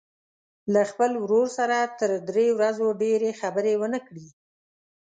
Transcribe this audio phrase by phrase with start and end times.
[0.73, 4.27] له خپل ورور سره تر درې ورځو ډېرې خبرې ونه کړي.